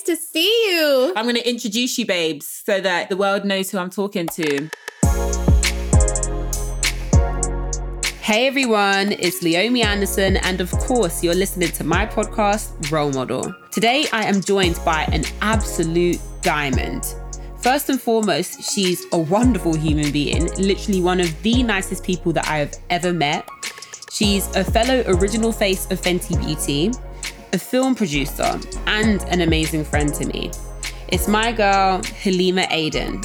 [0.00, 1.12] nice to see you.
[1.16, 4.68] I'm going to introduce you, babes, so that the world knows who I'm talking to.
[8.20, 13.52] Hey everyone, it's Leomi Anderson, and of course, you're listening to my podcast, Role Model.
[13.72, 17.14] Today, I am joined by an absolute diamond.
[17.58, 22.46] First and foremost, she's a wonderful human being, literally one of the nicest people that
[22.46, 23.48] I have ever met.
[24.12, 26.92] She's a fellow original face of Fenty Beauty,
[27.52, 30.50] a film producer, and an amazing friend to me.
[31.08, 33.22] It's my girl, Halima Aden.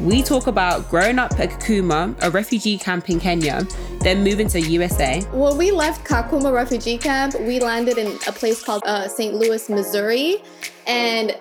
[0.00, 3.66] We talk about growing up at Kakuma, a refugee camp in Kenya,
[4.00, 5.20] then moving to USA.
[5.32, 9.34] When we left Kakuma refugee camp, we landed in a place called uh, St.
[9.34, 10.42] Louis, Missouri,
[10.86, 11.36] and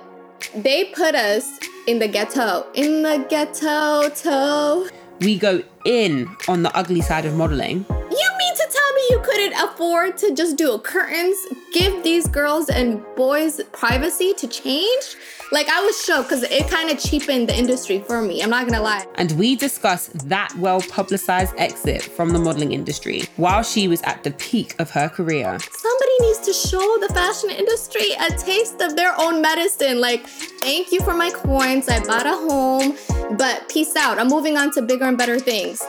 [0.55, 2.65] they put us in the ghetto.
[2.73, 4.89] In the ghetto, toe.
[5.19, 7.85] We go in on the ugly side of modeling.
[7.89, 11.37] You mean to tell me you couldn't afford to just do curtains,
[11.73, 15.15] give these girls and boys privacy to change?
[15.51, 18.43] Like I was shocked because it kind of cheapened the industry for me.
[18.43, 19.05] I'm not gonna lie.
[19.15, 24.23] And we discuss that well publicized exit from the modeling industry while she was at
[24.23, 25.57] the peak of her career.
[25.71, 29.99] Somebody needs to show the fashion industry a taste of their own medicine.
[29.99, 31.89] Like, thank you for my coins.
[31.89, 32.97] I bought a home,
[33.37, 34.19] but peace out.
[34.19, 35.81] I'm moving on to bigger and better things.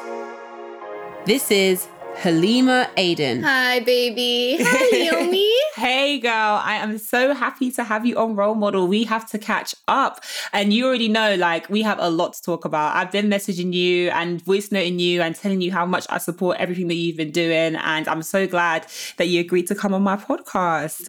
[1.25, 1.87] This is
[2.21, 3.45] Halima Aden.
[3.45, 4.57] Hi, baby.
[4.61, 5.49] Hi, Leomi.
[5.77, 6.61] hey, girl.
[6.65, 8.89] I am so happy to have you on Role Model.
[8.89, 10.25] We have to catch up.
[10.53, 12.97] And you already know, like, we have a lot to talk about.
[12.97, 16.57] I've been messaging you and voice noting you and telling you how much I support
[16.59, 17.77] everything that you've been doing.
[17.77, 18.87] And I'm so glad
[19.19, 21.07] that you agreed to come on my podcast.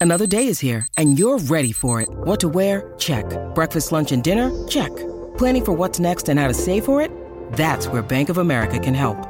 [0.00, 2.08] Another day is here and you're ready for it.
[2.10, 2.92] What to wear?
[2.98, 3.24] Check.
[3.54, 4.50] Breakfast, lunch, and dinner?
[4.66, 4.90] Check.
[5.38, 7.12] Planning for what's next and how to save for it?
[7.52, 9.29] That's where Bank of America can help.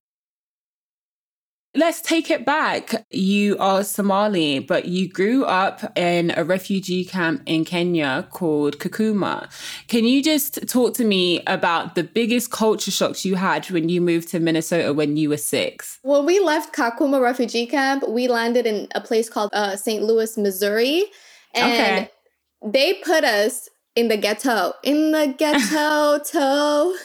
[1.73, 3.05] Let's take it back.
[3.11, 9.49] You are Somali, but you grew up in a refugee camp in Kenya called Kakuma.
[9.87, 14.01] Can you just talk to me about the biggest culture shocks you had when you
[14.01, 15.97] moved to Minnesota when you were six?
[16.01, 20.03] When we left Kakuma refugee camp, we landed in a place called uh, St.
[20.03, 21.05] Louis, Missouri.
[21.53, 22.11] And okay.
[22.65, 24.73] they put us in the ghetto.
[24.83, 26.95] In the ghetto, toe.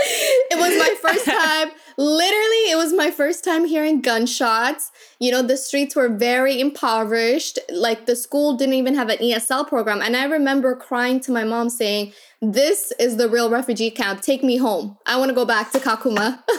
[0.50, 5.42] it was my first time literally it was my first time hearing gunshots you know
[5.42, 10.16] the streets were very impoverished like the school didn't even have an esl program and
[10.16, 14.56] i remember crying to my mom saying this is the real refugee camp take me
[14.56, 16.42] home i want to go back to kakuma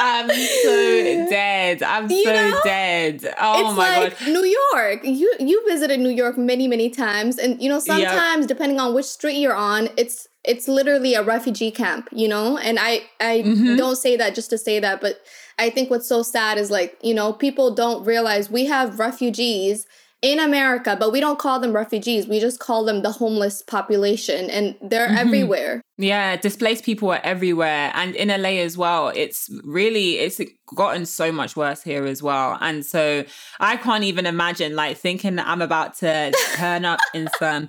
[0.00, 1.82] I'm so dead.
[1.82, 2.60] I'm you so know?
[2.62, 3.34] dead.
[3.40, 4.28] Oh it's my like god.
[4.28, 5.00] New York.
[5.02, 8.48] You you visited New York many many times and you know sometimes yep.
[8.48, 12.56] depending on which street you're on, it's it's literally a refugee camp, you know?
[12.58, 13.76] And I I mm-hmm.
[13.76, 15.20] don't say that just to say that, but
[15.58, 19.86] I think what's so sad is like, you know, people don't realize we have refugees
[20.20, 22.26] in America, but we don't call them refugees.
[22.26, 25.16] We just call them the homeless population, and they're mm-hmm.
[25.16, 25.82] everywhere.
[25.96, 29.12] Yeah, displaced people are everywhere, and in LA as well.
[29.14, 30.40] It's really it's
[30.74, 33.24] gotten so much worse here as well, and so
[33.60, 37.68] I can't even imagine like thinking that I'm about to turn up in some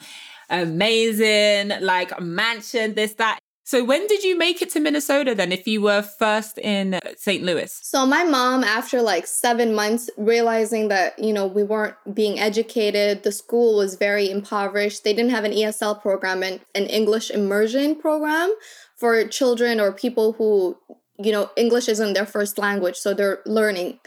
[0.49, 3.39] amazing like mansion, this that.
[3.63, 7.43] So when did you make it to Minnesota then if you were first in St.
[7.43, 7.71] Louis?
[7.83, 13.21] So my mom after like 7 months realizing that, you know, we weren't being educated,
[13.21, 15.03] the school was very impoverished.
[15.03, 18.51] They didn't have an ESL program and an English immersion program
[18.97, 20.75] for children or people who,
[21.19, 23.99] you know, English isn't their first language, so they're learning.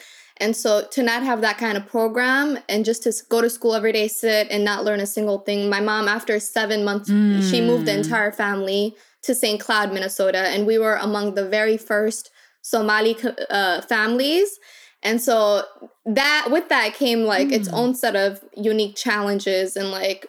[0.43, 3.77] And so to not have that kind of program and just to go to school
[3.77, 5.71] every day, sit and not learn a single thing.
[5.71, 7.49] My mom, after seven months, mm.
[7.49, 9.61] she moved the entire family to St.
[9.61, 12.31] Cloud, Minnesota, and we were among the very first
[12.61, 13.17] Somali
[13.51, 14.59] uh, families.
[15.05, 15.63] And so
[16.07, 17.53] that with that came like mm.
[17.53, 20.27] its own set of unique challenges and like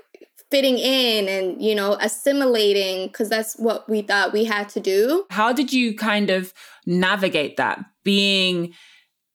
[0.51, 5.25] fitting in and you know assimilating because that's what we thought we had to do.
[5.31, 6.53] How did you kind of
[6.85, 8.73] navigate that being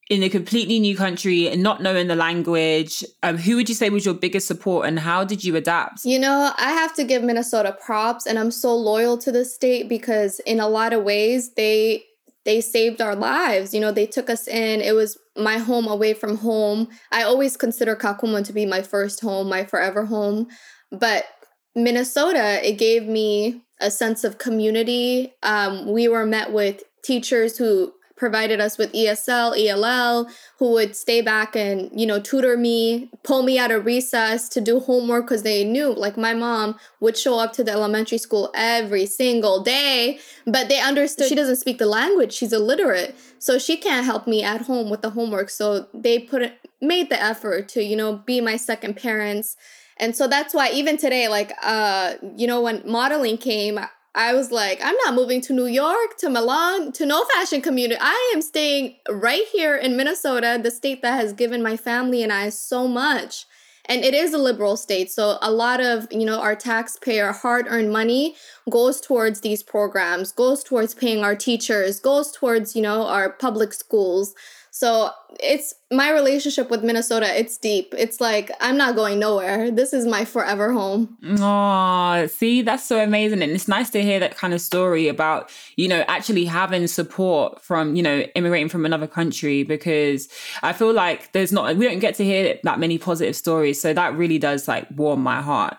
[0.08, 3.90] in a completely new country and not knowing the language, um, who would you say
[3.90, 6.04] was your biggest support and how did you adapt?
[6.04, 9.88] You know, I have to give Minnesota props and I'm so loyal to the state
[9.88, 12.04] because in a lot of ways they
[12.44, 13.74] they saved our lives.
[13.74, 14.80] You know, they took us in.
[14.80, 16.88] It was my home away from home.
[17.12, 20.46] I always consider Kakuma to be my first home, my forever home.
[20.90, 21.26] But
[21.74, 25.34] Minnesota, it gave me a sense of community.
[25.42, 30.28] Um, we were met with teachers who provided us with ESL, ELL,
[30.58, 34.60] who would stay back and, you know, tutor me, pull me out of recess to
[34.60, 38.50] do homework because they knew, like, my mom would show up to the elementary school
[38.54, 43.14] every single day, but they understood she doesn't speak the language, she's illiterate.
[43.38, 45.48] So she can't help me at home with the homework.
[45.48, 49.56] So they put made the effort to, you know, be my second parents.
[49.96, 53.80] And so that's why even today, like, uh, you know, when modeling came,
[54.18, 58.00] I was like, I'm not moving to New York, to Milan, to no fashion community.
[58.00, 62.32] I am staying right here in Minnesota, the state that has given my family and
[62.32, 63.46] I so much.
[63.84, 65.12] And it is a liberal state.
[65.12, 68.34] So a lot of, you know, our taxpayer hard-earned money
[68.68, 73.72] goes towards these programs, goes towards paying our teachers, goes towards, you know, our public
[73.72, 74.34] schools.
[74.78, 75.10] So
[75.40, 77.92] it's my relationship with Minnesota, it's deep.
[77.98, 79.72] It's like I'm not going nowhere.
[79.72, 81.18] This is my forever home.
[81.40, 83.42] Oh, see, that's so amazing.
[83.42, 87.60] And it's nice to hear that kind of story about, you know, actually having support
[87.60, 90.28] from, you know, immigrating from another country because
[90.62, 93.82] I feel like there's not we don't get to hear that many positive stories.
[93.82, 95.76] So that really does like warm my heart.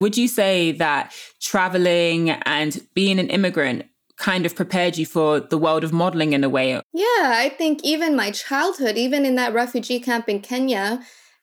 [0.00, 3.84] Would you say that traveling and being an immigrant
[4.22, 6.80] kind of prepared you for the world of modeling in a way.
[6.94, 11.02] Yeah, I think even my childhood, even in that refugee camp in Kenya,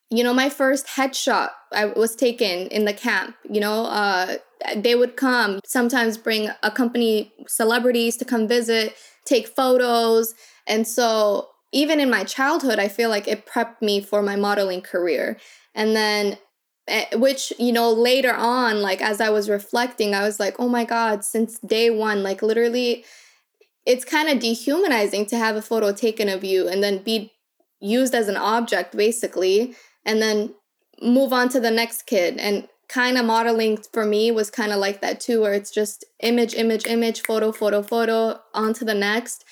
[0.10, 3.36] you know, my first headshot I was taken in the camp.
[3.50, 4.38] You know, uh,
[4.78, 8.96] they would come sometimes bring accompany celebrities to come visit,
[9.26, 10.34] take photos,
[10.66, 14.81] and so even in my childhood, I feel like it prepped me for my modeling
[14.81, 15.38] career.
[15.76, 16.38] And then
[16.89, 20.68] Eh, which you know later on like as i was reflecting i was like oh
[20.68, 23.06] my god since day one like literally
[23.86, 27.31] it's kind of dehumanizing to have a photo taken of you and then be
[27.80, 29.75] used as an object basically
[30.06, 30.53] and then
[31.01, 32.38] move on to the next kid.
[32.38, 36.03] And kind of modeling for me was kind of like that too where it's just
[36.21, 39.45] image image image photo photo photo on to the next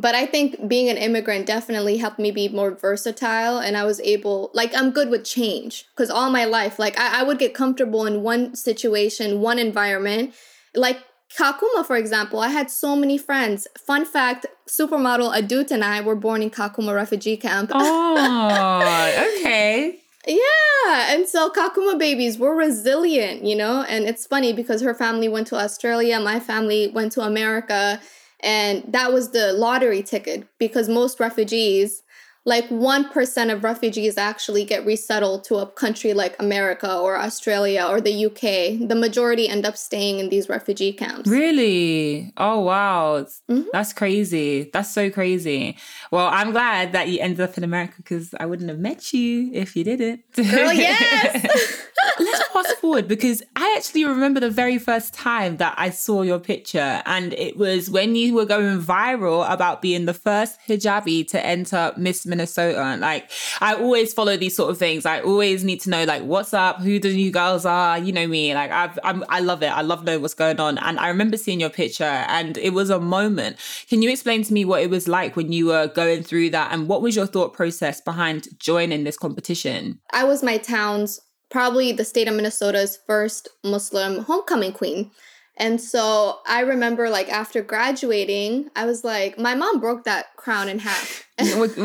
[0.00, 4.00] but I think being an immigrant definitely helped me be more versatile and I was
[4.00, 7.54] able like I'm good with change because all my life like I, I would get
[7.54, 10.34] comfortable in one situation, one environment.
[10.74, 10.98] Like
[11.36, 13.68] Kakuma, for example, I had so many friends.
[13.78, 17.70] Fun fact, supermodel Adut and I were born in Kakuma refugee camp.
[17.74, 20.00] Oh, okay.
[20.26, 25.28] Yeah, and so Kakuma babies were resilient, you know, and it's funny because her family
[25.28, 28.00] went to Australia, my family went to America,
[28.40, 32.02] and that was the lottery ticket because most refugees
[32.48, 38.00] like 1% of refugees actually get resettled to a country like America or Australia or
[38.00, 38.88] the UK.
[38.88, 41.28] The majority end up staying in these refugee camps.
[41.28, 42.32] Really?
[42.38, 43.26] Oh, wow.
[43.50, 43.68] Mm-hmm.
[43.74, 44.70] That's crazy.
[44.72, 45.76] That's so crazy.
[46.10, 49.50] Well, I'm glad that you ended up in America because I wouldn't have met you
[49.52, 50.22] if you didn't.
[50.32, 51.84] Girl, yes.
[52.18, 56.38] Let's fast forward because I actually remember the very first time that I saw your
[56.38, 61.44] picture, and it was when you were going viral about being the first hijabi to
[61.44, 62.37] enter Miss Minnesota.
[62.46, 63.30] Like,
[63.60, 65.06] I always follow these sort of things.
[65.06, 67.98] I always need to know, like, what's up, who the new girls are.
[67.98, 68.54] You know me.
[68.54, 69.68] Like, I've, I'm, I love it.
[69.68, 70.78] I love knowing what's going on.
[70.78, 73.56] And I remember seeing your picture, and it was a moment.
[73.88, 76.72] Can you explain to me what it was like when you were going through that,
[76.72, 80.00] and what was your thought process behind joining this competition?
[80.12, 81.20] I was my town's
[81.50, 85.10] probably the state of Minnesota's first Muslim homecoming queen.
[85.58, 90.68] And so I remember like after graduating, I was like, my mom broke that crown
[90.68, 91.28] in half.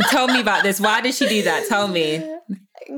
[0.09, 0.79] Tell me about this.
[0.79, 1.67] Why did she do that?
[1.67, 2.32] Tell me.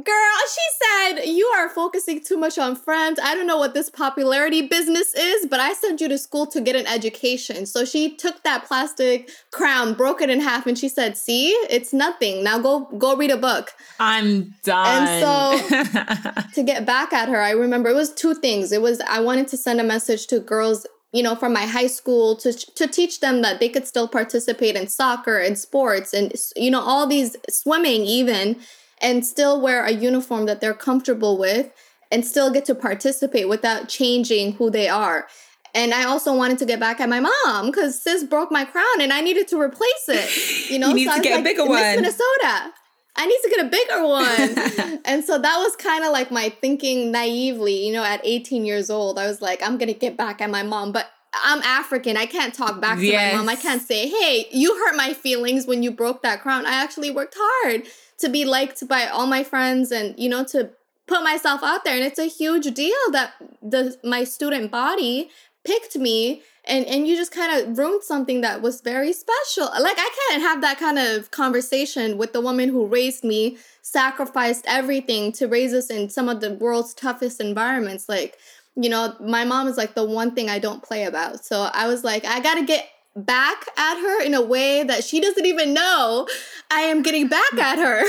[0.04, 3.18] Girl, she said, You are focusing too much on friends.
[3.24, 6.60] I don't know what this popularity business is, but I sent you to school to
[6.60, 7.66] get an education.
[7.66, 11.94] So she took that plastic crown, broke it in half, and she said, See, it's
[11.94, 12.44] nothing.
[12.44, 13.72] Now go go read a book.
[13.98, 15.08] I'm done.
[15.08, 18.74] And so to get back at her, I remember it was two things.
[18.74, 21.88] It was I wanted to send a message to girls you know, from my high
[21.88, 26.34] school to to teach them that they could still participate in soccer and sports and
[26.58, 28.58] you know all these swimming even
[29.05, 31.71] and still wear a uniform that they're comfortable with
[32.12, 35.27] and still get to participate without changing who they are.
[35.75, 39.01] And I also wanted to get back at my mom because sis broke my crown
[39.01, 40.55] and I needed to replace it.
[40.71, 41.95] You know, you need so to get like, a bigger one.
[41.95, 42.74] Minnesota.
[43.15, 45.01] I need to get a bigger one.
[45.05, 48.89] and so that was kind of like my thinking naively, you know, at 18 years
[48.89, 49.19] old.
[49.19, 50.91] I was like, I'm going to get back at my mom.
[50.91, 52.17] But I'm African.
[52.17, 53.33] I can't talk back to yes.
[53.33, 53.50] my mom.
[53.50, 56.65] I can't say, hey, you hurt my feelings when you broke that crown.
[56.65, 57.83] I actually worked hard
[58.19, 60.72] to be liked by all my friends and you know to
[61.07, 61.95] put myself out there.
[61.95, 65.29] And it's a huge deal that the my student body
[65.63, 69.65] picked me and and you just kind of ruined something that was very special.
[69.65, 74.65] Like i can't have that kind of conversation with the woman who raised me sacrificed
[74.67, 78.10] everything to raise us in some of the world's toughest environments.
[78.10, 78.38] Like
[78.75, 81.45] you know my mom is like the one thing i don't play about.
[81.45, 85.22] So i was like i gotta get back at her in a way that she
[85.22, 86.27] doesn't even know
[86.69, 88.03] I am getting back at her.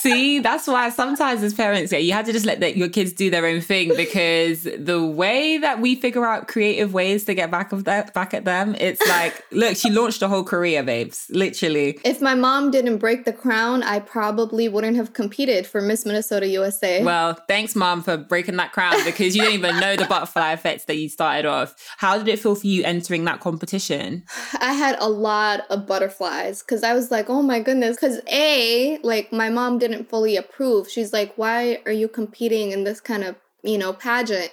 [0.00, 3.12] See, that's why sometimes as parents, yeah, you have to just let the, your kids
[3.12, 7.50] do their own thing because the way that we figure out creative ways to get
[7.50, 11.26] back of that back at them, it's like, look, she launched a whole career, babes,
[11.30, 11.98] literally.
[12.02, 16.46] If my mom didn't break the crown, I probably wouldn't have competed for Miss Minnesota
[16.48, 17.04] USA.
[17.04, 20.86] Well, thanks, mom, for breaking that crown because you don't even know the butterfly effects
[20.86, 21.74] that you started off.
[21.98, 24.24] How did it feel for you entering that competition?
[24.60, 27.96] I had a lot of butterflies because I was like, oh my goodness.
[27.96, 30.88] Because A, like my mom didn't fully approve.
[30.88, 34.52] She's like, why are you competing in this kind of, you know, pageant?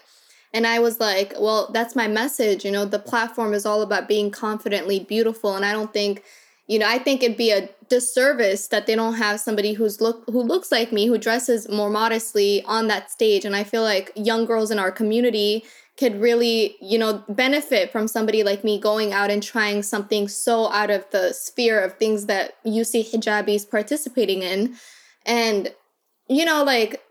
[0.53, 2.65] And I was like, well, that's my message.
[2.65, 5.55] You know, the platform is all about being confidently beautiful.
[5.55, 6.23] And I don't think,
[6.67, 10.23] you know, I think it'd be a disservice that they don't have somebody who's look
[10.27, 13.45] who looks like me, who dresses more modestly on that stage.
[13.45, 15.63] And I feel like young girls in our community
[15.97, 20.71] could really, you know, benefit from somebody like me going out and trying something so
[20.71, 24.75] out of the sphere of things that you see hijabis participating in.
[25.27, 25.73] And,
[26.27, 27.03] you know, like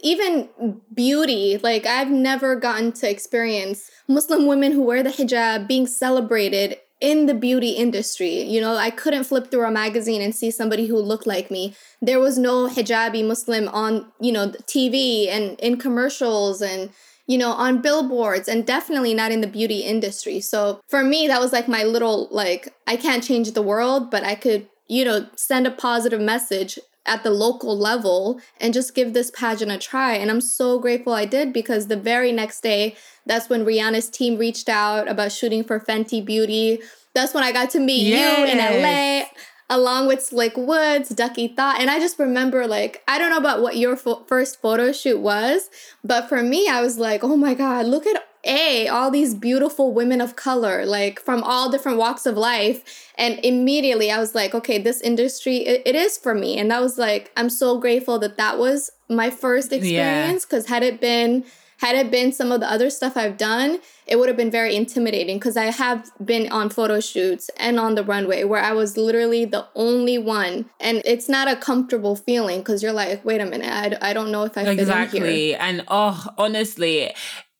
[0.00, 0.48] even
[0.94, 6.78] beauty, like I've never gotten to experience Muslim women who wear the hijab being celebrated
[7.00, 8.42] in the beauty industry.
[8.42, 11.74] You know, I couldn't flip through a magazine and see somebody who looked like me.
[12.00, 16.90] There was no hijabi Muslim on, you know, TV and in commercials and
[17.26, 20.40] you know, on billboards and definitely not in the beauty industry.
[20.40, 24.24] So for me, that was like my little, like, I can't change the world, but
[24.24, 29.12] I could, you know, send a positive message at the local level and just give
[29.12, 30.14] this pageant a try.
[30.14, 32.96] And I'm so grateful I did because the very next day,
[33.26, 36.80] that's when Rihanna's team reached out about shooting for Fenty Beauty.
[37.14, 38.38] That's when I got to meet yes.
[38.38, 39.26] you in LA
[39.70, 41.80] along with Slick Woods, Duckie Thot.
[41.80, 45.20] And I just remember, like, I don't know about what your fo- first photo shoot
[45.20, 45.70] was,
[46.02, 49.92] but for me, I was like, oh my God, look at A, all these beautiful
[49.92, 53.10] women of color, like from all different walks of life.
[53.16, 56.58] And immediately I was like, okay, this industry, it, it is for me.
[56.58, 60.74] And that was like, I'm so grateful that that was my first experience because yeah.
[60.74, 61.44] had it been,
[61.78, 64.76] had it been some of the other stuff I've done, it would have been very
[64.76, 68.96] intimidating because I have been on photo shoots and on the runway where I was
[68.96, 70.66] literally the only one.
[70.80, 73.68] And it's not a comfortable feeling because you're like, wait a minute,
[74.02, 75.54] I, I don't know if I exactly.
[75.54, 77.14] And oh, honestly,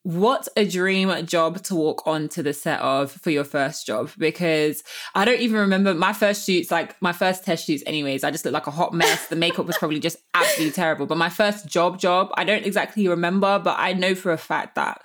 [0.05, 4.85] what a dream job to walk onto the set of for your first job because
[5.15, 8.23] I don't even remember my first shoots, like my first test shoots, anyways.
[8.23, 9.29] I just looked like a hot mess.
[9.29, 11.07] The makeup was probably just absolutely terrible.
[11.07, 14.75] But my first job, job, I don't exactly remember, but I know for a fact
[14.75, 15.01] that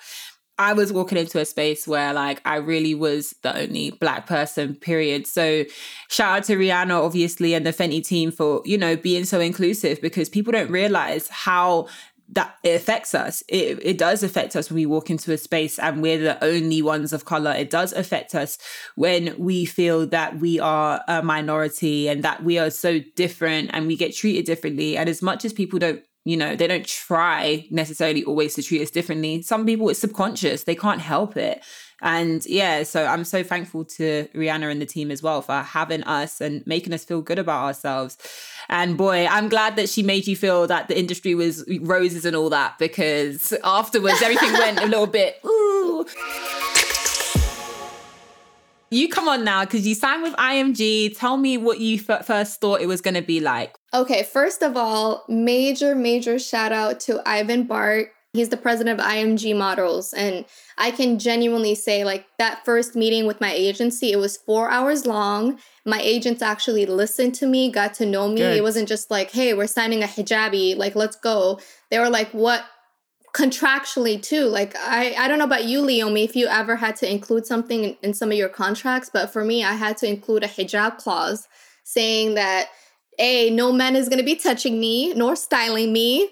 [0.59, 4.75] I was walking into a space where like I really was the only black person,
[4.75, 5.25] period.
[5.25, 5.63] So
[6.09, 10.01] shout out to Rihanna, obviously, and the Fenty team for, you know, being so inclusive
[10.01, 11.87] because people don't realize how
[12.31, 13.43] that it affects us.
[13.47, 16.81] It, it does affect us when we walk into a space and we're the only
[16.81, 17.51] ones of color.
[17.51, 18.57] It does affect us
[18.95, 23.87] when we feel that we are a minority and that we are so different and
[23.87, 24.95] we get treated differently.
[24.95, 28.81] And as much as people don't, you know, they don't try necessarily always to treat
[28.81, 31.63] us differently, some people it's subconscious, they can't help it.
[32.01, 36.03] And yeah, so I'm so thankful to Rihanna and the team as well for having
[36.03, 38.17] us and making us feel good about ourselves.
[38.69, 42.35] And boy, I'm glad that she made you feel that the industry was roses and
[42.35, 46.05] all that because afterwards everything went a little bit, ooh.
[48.91, 51.17] You come on now because you signed with IMG.
[51.17, 53.75] Tell me what you f- first thought it was going to be like.
[53.93, 58.11] Okay, first of all, major, major shout out to Ivan Bart.
[58.33, 60.13] He's the president of IMG Models.
[60.13, 60.45] And
[60.77, 65.07] I can genuinely say, like, that first meeting with my agency, it was four hours
[65.07, 65.59] long.
[65.83, 68.37] My agents actually listened to me, got to know me.
[68.37, 68.57] Good.
[68.57, 71.59] It wasn't just like, hey, we're signing a hijabi, like, let's go.
[71.89, 72.63] They were like, what?
[73.33, 74.45] Contractually, too.
[74.45, 77.83] Like, I, I don't know about you, Leomi, if you ever had to include something
[77.83, 80.97] in, in some of your contracts, but for me, I had to include a hijab
[80.97, 81.47] clause
[81.83, 82.69] saying that,
[83.19, 86.29] A, no man is going to be touching me nor styling me.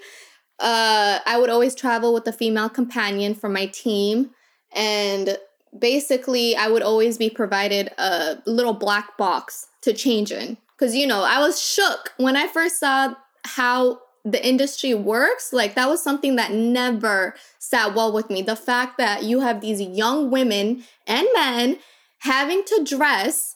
[0.60, 4.32] Uh, I would always travel with a female companion for my team.
[4.74, 5.38] And
[5.78, 10.58] basically, I would always be provided a little black box to change in.
[10.72, 14.00] Because, you know, I was shook when I first saw how
[14.32, 15.54] the industry works.
[15.54, 18.42] Like, that was something that never sat well with me.
[18.42, 21.80] The fact that you have these young women and men
[22.20, 23.56] having to dress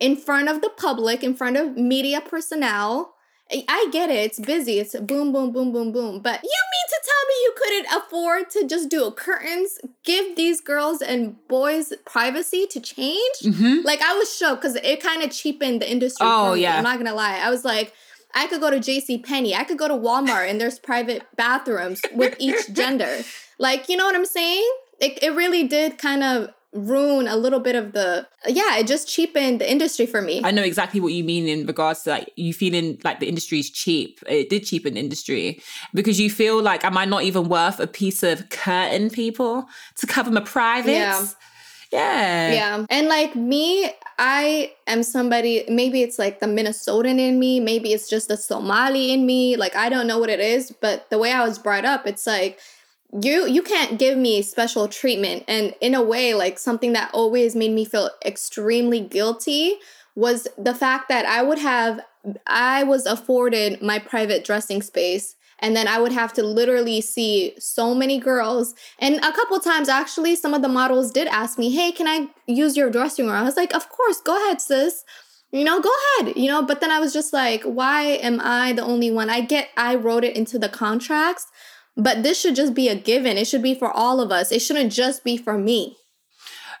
[0.00, 3.14] in front of the public, in front of media personnel,
[3.50, 4.16] I get it.
[4.16, 4.80] It's busy.
[4.80, 6.20] It's boom, boom, boom, boom, boom.
[6.20, 10.34] But you mean to tell me you couldn't afford to just do a curtains, give
[10.34, 13.34] these girls and boys privacy to change?
[13.42, 13.84] Mm-hmm.
[13.84, 16.26] Like I was shocked because it kind of cheapened the industry.
[16.28, 16.78] Oh yeah.
[16.78, 17.38] I'm not gonna lie.
[17.38, 17.92] I was like,
[18.34, 19.18] I could go to J.C.
[19.18, 19.54] Penney.
[19.54, 23.22] I could go to Walmart and there's private bathrooms with each gender.
[23.58, 24.68] Like, you know what I'm saying?
[25.00, 29.08] It it really did kind of ruin a little bit of the yeah it just
[29.08, 32.32] cheapened the industry for me i know exactly what you mean in regards to like
[32.34, 35.60] you feeling like the industry is cheap it did cheapen the industry
[35.94, 40.04] because you feel like am i not even worth a piece of curtain people to
[40.04, 41.24] cover my privates yeah
[41.94, 42.52] yeah.
[42.52, 42.86] Yeah.
[42.90, 48.08] And like me i am somebody maybe it's like the minnesotan in me maybe it's
[48.08, 51.32] just the somali in me like i don't know what it is but the way
[51.32, 52.60] i was brought up it's like
[53.22, 55.44] you you can't give me special treatment.
[55.46, 59.76] And in a way like something that always made me feel extremely guilty
[60.16, 62.00] was the fact that I would have
[62.46, 67.54] I was afforded my private dressing space and then I would have to literally see
[67.58, 71.70] so many girls and a couple times actually some of the models did ask me
[71.70, 75.04] hey can I use your dressing room I was like of course go ahead sis
[75.52, 78.72] you know go ahead you know but then I was just like why am I
[78.72, 81.46] the only one I get I wrote it into the contracts
[81.96, 83.38] but this should just be a given.
[83.38, 84.50] It should be for all of us.
[84.50, 85.96] It shouldn't just be for me.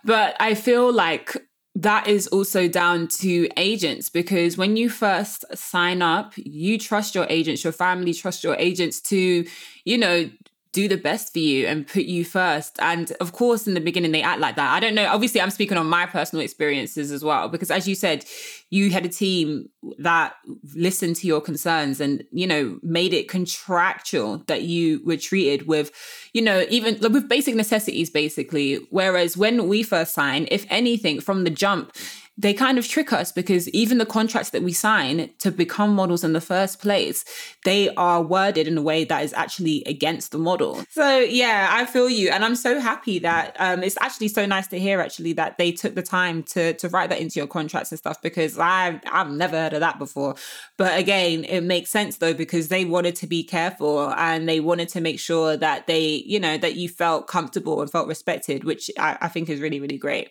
[0.04, 1.36] But I feel like
[1.76, 7.26] that is also down to agents because when you first sign up, you trust your
[7.28, 9.44] agents, your family trust your agents to,
[9.84, 10.30] you know,
[10.74, 12.76] do the best for you and put you first.
[12.80, 14.72] And of course, in the beginning, they act like that.
[14.72, 15.06] I don't know.
[15.06, 18.24] Obviously, I'm speaking on my personal experiences as well, because as you said,
[18.70, 20.34] you had a team that
[20.74, 25.92] listened to your concerns and, you know, made it contractual that you were treated with,
[26.32, 28.84] you know, even with basic necessities, basically.
[28.90, 31.92] Whereas when we first signed, if anything, from the jump,
[32.36, 36.24] they kind of trick us because even the contracts that we sign to become models
[36.24, 37.24] in the first place,
[37.64, 40.82] they are worded in a way that is actually against the model.
[40.90, 42.30] So yeah, I feel you.
[42.30, 45.70] And I'm so happy that um, it's actually so nice to hear actually that they
[45.70, 49.30] took the time to to write that into your contracts and stuff because I've I've
[49.30, 50.34] never heard of that before.
[50.76, 54.88] But again, it makes sense though because they wanted to be careful and they wanted
[54.90, 58.90] to make sure that they, you know, that you felt comfortable and felt respected, which
[58.98, 60.30] I, I think is really, really great.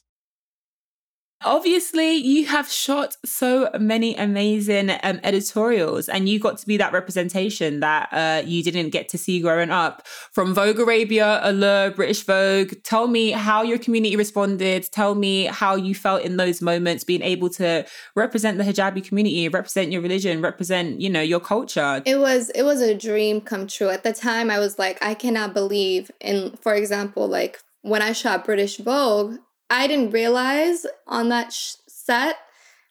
[1.43, 6.93] Obviously, you have shot so many amazing um, editorials, and you got to be that
[6.93, 10.05] representation that uh, you didn't get to see growing up.
[10.31, 12.73] From Vogue Arabia, Allure, British Vogue.
[12.83, 14.87] Tell me how your community responded.
[14.91, 19.49] Tell me how you felt in those moments, being able to represent the hijabi community,
[19.49, 22.03] represent your religion, represent you know your culture.
[22.05, 23.89] It was it was a dream come true.
[23.89, 26.11] At the time, I was like, I cannot believe.
[26.19, 29.37] In for example, like when I shot British Vogue,
[29.71, 32.35] I didn't realize on that sh- set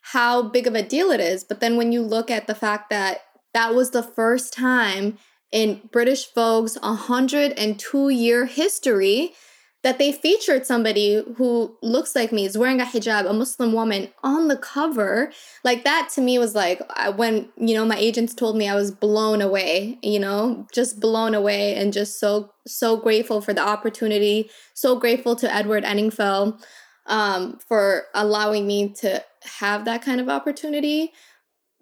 [0.01, 1.45] how big of a deal it is.
[1.45, 3.21] But then when you look at the fact that
[3.53, 5.19] that was the first time
[5.53, 9.35] in British Vogue's 102 year history
[9.83, 14.09] that they featured somebody who looks like me, is wearing a hijab, a Muslim woman
[14.23, 15.33] on the cover.
[15.65, 16.83] Like that to me was like
[17.17, 21.35] when, you know, my agents told me I was blown away, you know, just blown
[21.35, 24.51] away and just so, so grateful for the opportunity.
[24.75, 26.63] So grateful to Edward Enninful
[27.07, 29.25] um, for allowing me to
[29.61, 31.13] have that kind of opportunity.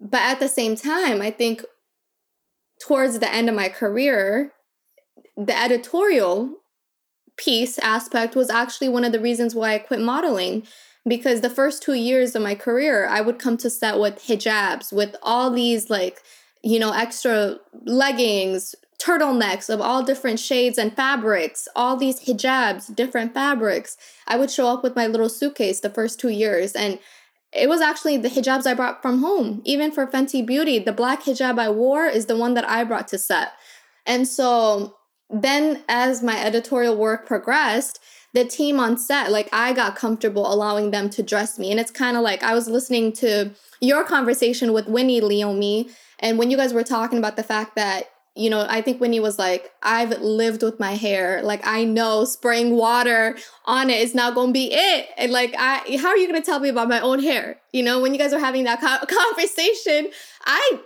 [0.00, 1.64] But at the same time, I think
[2.80, 4.52] towards the end of my career,
[5.36, 6.54] the editorial
[7.38, 10.66] piece aspect was actually one of the reasons why I quit modeling
[11.06, 14.92] because the first 2 years of my career I would come to set with hijabs
[14.92, 16.22] with all these like
[16.62, 23.32] you know extra leggings turtlenecks of all different shades and fabrics all these hijabs different
[23.32, 23.96] fabrics.
[24.26, 26.98] I would show up with my little suitcase the first 2 years and
[27.52, 29.62] it was actually the hijabs I brought from home.
[29.64, 33.08] Even for Fenty Beauty the black hijab I wore is the one that I brought
[33.08, 33.52] to set.
[34.04, 34.97] And so
[35.30, 38.00] then as my editorial work progressed,
[38.34, 41.70] the team on set, like I got comfortable allowing them to dress me.
[41.70, 46.38] And it's kind of like I was listening to your conversation with Winnie Leomi, And
[46.38, 49.36] when you guys were talking about the fact that you know, I think Winnie was
[49.36, 51.42] like, I've lived with my hair.
[51.42, 55.08] Like, I know spraying water on it is not going to be it.
[55.16, 57.58] And like, I, how are you going to tell me about my own hair?
[57.72, 60.12] You know, when you guys were having that co- conversation,
[60.46, 60.80] I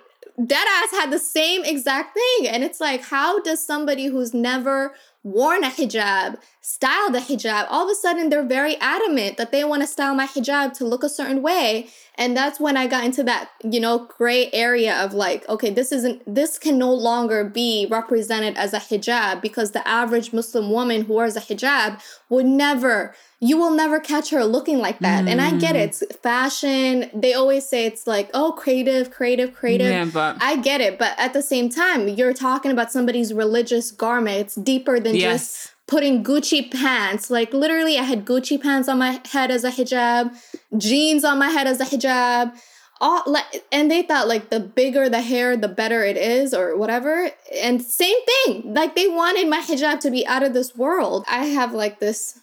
[0.47, 2.49] dead ass had the same exact thing.
[2.49, 7.85] And it's like, how does somebody who's never worn a hijab, style the hijab, all
[7.85, 11.03] of a sudden they're very adamant that they want to style my hijab to look
[11.03, 11.89] a certain way.
[12.15, 15.91] And that's when I got into that, you know, gray area of like, okay, this
[15.91, 21.05] isn't, this can no longer be represented as a hijab because the average Muslim woman
[21.07, 25.25] who wears a hijab would never, you will never catch her looking like that.
[25.25, 25.31] Mm.
[25.31, 25.89] And I get it.
[25.89, 27.11] It's fashion.
[27.13, 29.91] They always say it's like, oh, creative, creative, creative.
[29.91, 30.97] Yeah, but I get it.
[30.97, 34.39] But at the same time, you're talking about somebody's religious garment.
[34.39, 35.41] It's deeper than yes.
[35.41, 37.31] just putting Gucci pants.
[37.31, 40.35] Like literally, I had Gucci pants on my head as a hijab,
[40.79, 42.57] jeans on my head as a hijab.
[43.01, 46.77] All like, and they thought like the bigger the hair, the better it is, or
[46.77, 47.31] whatever.
[47.61, 51.25] And same thing, like they wanted my hijab to be out of this world.
[51.29, 52.39] I have like this,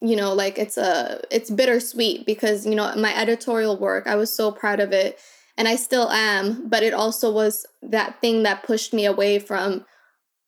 [0.00, 4.06] you know, like it's a it's bittersweet because you know my editorial work.
[4.06, 5.18] I was so proud of it,
[5.58, 6.68] and I still am.
[6.68, 9.84] But it also was that thing that pushed me away from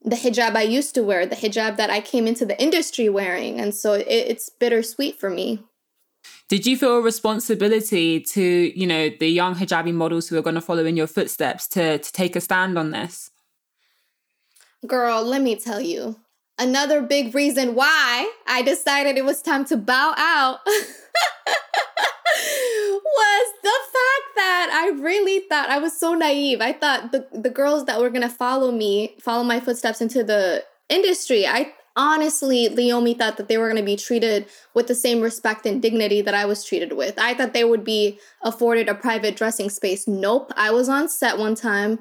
[0.06, 3.60] the hijab I used to wear, the hijab that I came into the industry wearing.
[3.60, 5.64] And so it, it's bittersweet for me.
[6.48, 10.54] Did you feel a responsibility to, you know, the young hijabi models who are going
[10.54, 13.32] to follow in your footsteps to, to take a stand on this?
[14.86, 16.16] Girl, let me tell you.
[16.56, 20.60] Another big reason why I decided it was time to bow out
[23.16, 26.60] was the fact that I really thought I was so naive.
[26.60, 30.64] I thought the the girls that were gonna follow me, follow my footsteps into the
[30.88, 35.66] industry, I honestly, Leomi thought that they were to be treated with the same respect
[35.66, 37.18] and dignity that I was treated with.
[37.18, 40.06] I thought they would be afforded a private dressing space.
[40.06, 40.52] Nope.
[40.56, 41.98] I was on set one time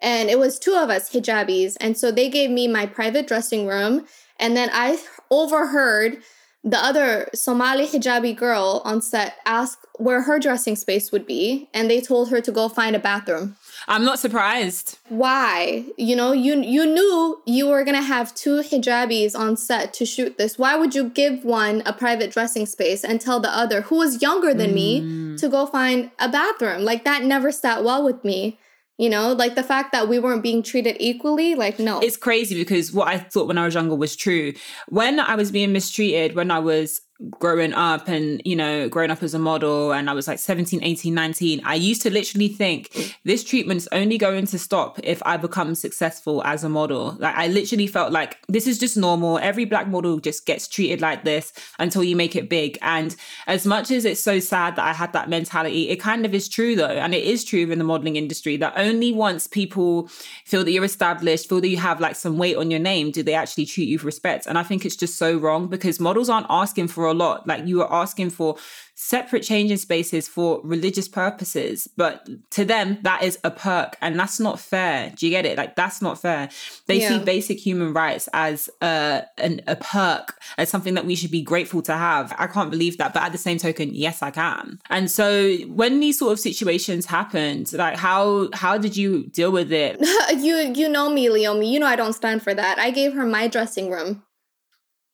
[0.00, 1.76] and it was two of us hijabis.
[1.80, 4.06] And so they gave me my private dressing room.
[4.38, 6.18] And then I overheard
[6.64, 11.90] the other Somali hijabi girl on set asked where her dressing space would be, and
[11.90, 13.56] they told her to go find a bathroom.
[13.86, 14.98] I'm not surprised.
[15.08, 15.84] Why?
[15.96, 20.36] You know, you you knew you were gonna have two hijabis on set to shoot
[20.36, 20.58] this.
[20.58, 24.20] Why would you give one a private dressing space and tell the other, who was
[24.20, 24.74] younger than mm.
[24.74, 26.82] me, to go find a bathroom?
[26.82, 28.58] Like that never sat well with me.
[28.98, 32.00] You know, like the fact that we weren't being treated equally, like, no.
[32.00, 34.54] It's crazy because what I thought when I was younger was true.
[34.88, 39.24] When I was being mistreated, when I was growing up and you know growing up
[39.24, 43.16] as a model and i was like 17 18 19 i used to literally think
[43.24, 47.16] this treatment's only going to stop if i become successful as a model.
[47.18, 49.38] Like i literally felt like this is just normal.
[49.38, 52.78] Every black model just gets treated like this until you make it big.
[52.82, 53.14] And
[53.46, 56.48] as much as it's so sad that i had that mentality it kind of is
[56.48, 56.86] true though.
[56.86, 60.08] And it is true in the modeling industry that only once people
[60.44, 63.22] feel that you're established feel that you have like some weight on your name do
[63.22, 64.46] they actually treat you with respect.
[64.46, 67.46] And i think it's just so wrong because models aren't asking for a lot.
[67.46, 68.56] Like you are asking for
[69.00, 74.40] separate changing spaces for religious purposes, but to them that is a perk, and that's
[74.40, 75.12] not fair.
[75.16, 75.56] Do you get it?
[75.56, 76.50] Like that's not fair.
[76.86, 77.08] They yeah.
[77.08, 81.42] see basic human rights as a an, a perk, as something that we should be
[81.42, 82.34] grateful to have.
[82.38, 84.80] I can't believe that, but at the same token, yes, I can.
[84.90, 89.72] And so when these sort of situations happened, like how how did you deal with
[89.72, 89.98] it?
[90.38, 91.70] you you know me, Leomi.
[91.70, 92.78] You know I don't stand for that.
[92.78, 94.24] I gave her my dressing room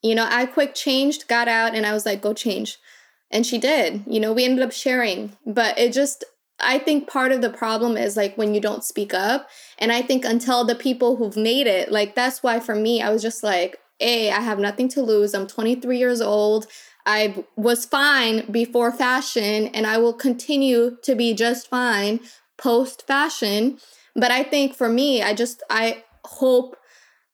[0.04, 2.76] you know, I quick changed, got out, and I was like, go change.
[3.30, 4.04] And she did.
[4.06, 5.32] You know, we ended up sharing.
[5.46, 6.24] But it just,
[6.60, 9.48] I think part of the problem is like when you don't speak up.
[9.78, 13.10] And I think until the people who've made it, like that's why for me, I
[13.10, 15.32] was just like, hey, I have nothing to lose.
[15.32, 16.66] I'm 23 years old.
[17.06, 22.20] I was fine before fashion, and I will continue to be just fine
[22.58, 23.78] post fashion.
[24.14, 26.76] But I think for me, I just, I hope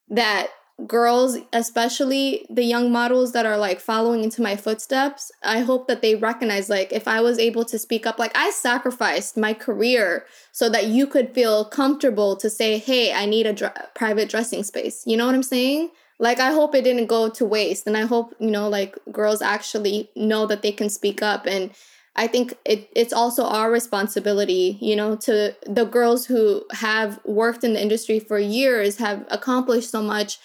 [0.09, 0.49] that
[0.87, 6.01] girls, especially the young models that are like following into my footsteps, I hope that
[6.01, 10.25] they recognize like if I was able to speak up, like I sacrificed my career
[10.51, 14.63] so that you could feel comfortable to say, hey, I need a dr- private dressing
[14.63, 15.03] space.
[15.05, 15.91] You know what I'm saying?
[16.19, 17.87] Like, I hope it didn't go to waste.
[17.87, 21.71] And I hope, you know, like girls actually know that they can speak up and
[22.15, 27.63] I think it, it's also our responsibility, you know, to the girls who have worked
[27.63, 30.37] in the industry for years, have accomplished so much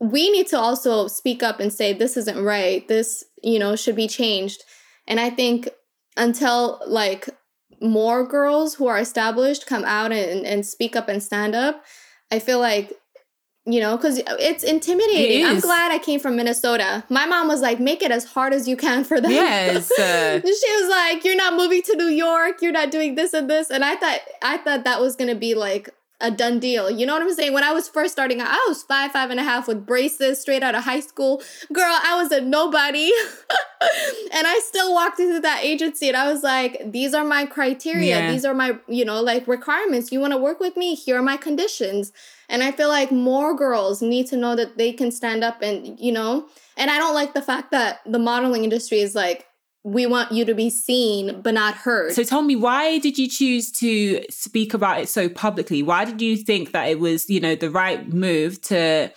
[0.00, 3.96] we need to also speak up and say this isn't right this you know should
[3.96, 4.64] be changed
[5.06, 5.68] and i think
[6.16, 7.28] until like
[7.80, 11.84] more girls who are established come out and, and speak up and stand up
[12.30, 12.92] i feel like
[13.66, 15.42] you know, because it's intimidating.
[15.42, 17.04] It I'm glad I came from Minnesota.
[17.08, 19.30] My mom was like, make it as hard as you can for them.
[19.30, 22.62] Yes, uh, she was like, you're not moving to New York.
[22.62, 23.70] You're not doing this and this.
[23.70, 26.90] And I thought, I thought that was gonna be like a done deal.
[26.90, 27.52] You know what I'm saying?
[27.52, 30.40] When I was first starting out, I was five, five and a half with braces
[30.40, 31.42] straight out of high school.
[31.72, 33.10] Girl, I was a nobody.
[34.32, 38.20] and I still walked into that agency and I was like, these are my criteria.
[38.20, 38.30] Yeah.
[38.30, 40.12] These are my, you know, like requirements.
[40.12, 40.94] You want to work with me?
[40.94, 42.12] Here are my conditions.
[42.48, 45.98] And I feel like more girls need to know that they can stand up and,
[45.98, 49.46] you know, and I don't like the fact that the modeling industry is like,
[49.82, 52.12] we want you to be seen but not heard.
[52.12, 55.82] So tell me, why did you choose to speak about it so publicly?
[55.82, 59.10] Why did you think that it was, you know, the right move to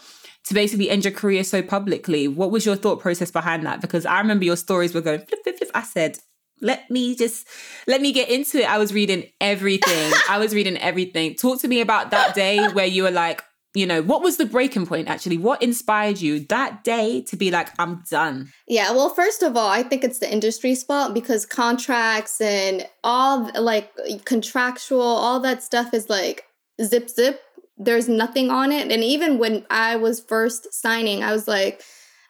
[0.45, 2.27] to basically end your career so publicly?
[2.27, 3.81] What was your thought process behind that?
[3.81, 5.71] Because I remember your stories were going flip, flip, flip.
[5.73, 6.19] I said,
[6.61, 7.45] let me just
[7.87, 8.69] let me get into it.
[8.69, 10.13] I was reading everything.
[10.29, 11.35] I was reading everything.
[11.35, 14.45] Talk to me about that day where you were like, you know, what was the
[14.45, 15.37] breaking point actually?
[15.37, 18.51] What inspired you that day to be like, I'm done?
[18.67, 23.49] Yeah, well, first of all, I think it's the industry's fault because contracts and all
[23.59, 23.91] like
[24.25, 26.45] contractual, all that stuff is like
[26.81, 27.41] zip zip.
[27.77, 28.91] There's nothing on it.
[28.91, 31.81] And even when I was first signing, I was like,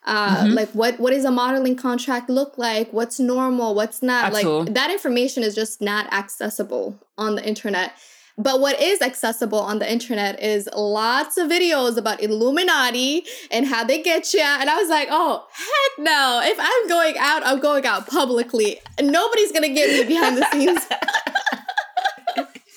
[0.06, 0.56] uh, Mhm.
[0.56, 2.92] like what what does a modeling contract look like?
[2.92, 3.74] What's normal?
[3.76, 4.26] What's not?
[4.26, 4.64] At like all.
[4.66, 7.92] that information is just not accessible on the internet.
[8.38, 13.84] But what is accessible on the internet is lots of videos about Illuminati and how
[13.84, 14.42] they get you.
[14.42, 16.42] And I was like, oh, heck no.
[16.44, 18.80] If I'm going out, I'm going out publicly.
[19.00, 20.82] Nobody's going to get me behind the scenes.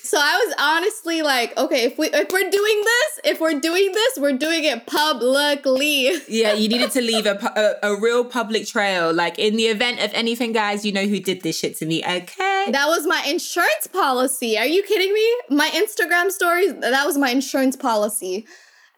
[0.07, 3.91] so I was honestly like, okay, if we if we're doing this, if we're doing
[3.93, 6.13] this, we're doing it publicly.
[6.29, 9.13] Yeah, you needed to leave a, a, a real public trail.
[9.13, 12.03] Like in the event of anything, guys, you know who did this shit to me.
[12.03, 12.67] Okay.
[12.71, 14.59] That was my insurance policy.
[14.59, 15.57] Are you kidding me?
[15.57, 18.47] My Instagram stories, that was my insurance policy.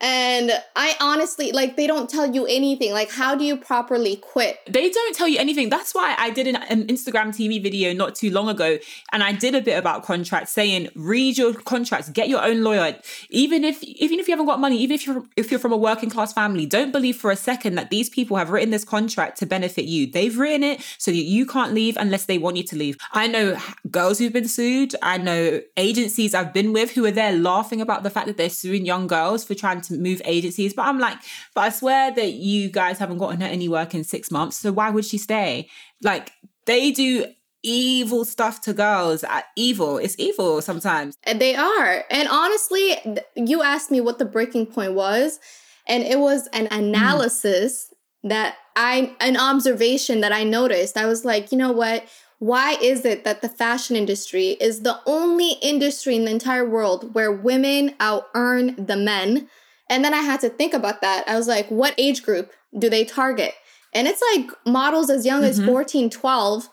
[0.01, 2.93] And I honestly, like, they don't tell you anything.
[2.93, 4.59] Like, how do you properly quit?
[4.67, 5.71] They don't tell you anything.
[5.71, 8.79] That's why I did an, an Instagram TV video not too long ago,
[9.13, 12.97] and I did a bit about contracts, saying read your contracts, get your own lawyer.
[13.31, 15.77] Even if even if you haven't got money, even if you're if you're from a
[15.77, 19.39] working class family, don't believe for a second that these people have written this contract
[19.39, 20.07] to benefit you.
[20.07, 22.97] They've written it so that you can't leave unless they want you to leave.
[23.13, 23.59] I know
[23.91, 24.95] girls who've been sued.
[25.03, 28.49] I know agencies I've been with who are there laughing about the fact that they're
[28.49, 30.75] suing young girls for trying to move agencies.
[30.75, 31.19] But I'm like,
[31.55, 34.57] but I swear that you guys haven't gotten her any work in six months.
[34.59, 35.69] So why would she stay?
[36.03, 36.33] Like
[36.67, 37.27] they do
[37.63, 39.25] evil stuff to girls.
[39.57, 39.99] Evil.
[39.99, 41.17] It's evil sometimes.
[41.27, 42.05] They are.
[42.11, 42.97] And honestly,
[43.37, 45.41] you asked me what the breaking point was,
[45.87, 46.79] and it was an mm.
[46.79, 47.93] analysis
[48.25, 50.97] that I, an observation that I noticed.
[50.97, 52.05] I was like, you know what?
[52.41, 57.15] Why is it that the fashion industry is the only industry in the entire world
[57.15, 59.49] where women out earn the men?
[59.91, 61.25] And then I had to think about that.
[61.29, 63.55] I was like, what age group do they target?
[63.95, 65.67] And it's like models as young as Mhm.
[65.67, 66.69] 14, 12.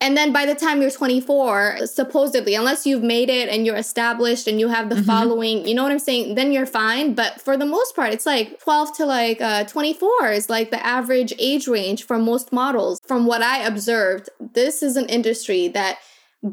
[0.00, 4.48] And then by the time you're 24, supposedly, unless you've made it and you're established
[4.48, 5.04] and you have the Mhm.
[5.06, 6.34] following, you know what I'm saying?
[6.34, 7.14] Then you're fine.
[7.14, 10.84] But for the most part, it's like 12 to like uh, 24 is like the
[10.84, 12.98] average age range for most models.
[13.06, 15.98] From what I observed, this is an industry that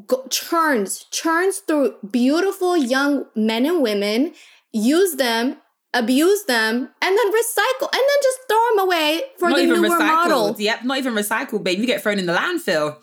[0.05, 4.33] go- churns, churns through beautiful young men and women,
[4.73, 5.57] use them,
[5.93, 9.89] abuse them, and then recycle, and then just throw them away for not the newer
[9.89, 9.99] recycled.
[9.99, 10.55] model.
[10.59, 11.79] Yep, not even recycled, babe.
[11.79, 12.97] You get thrown in the landfill.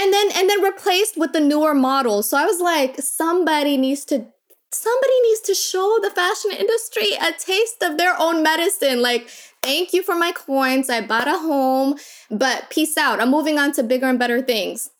[0.00, 2.28] and then and then replaced with the newer models.
[2.28, 4.26] So I was like, somebody needs to
[4.72, 9.00] somebody needs to show the fashion industry a taste of their own medicine.
[9.02, 9.28] Like,
[9.62, 10.90] thank you for my coins.
[10.90, 11.94] I bought a home,
[12.30, 13.20] but peace out.
[13.20, 14.90] I'm moving on to bigger and better things.